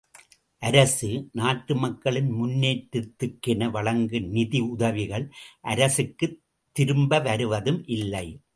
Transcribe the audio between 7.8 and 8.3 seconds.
இல்லை!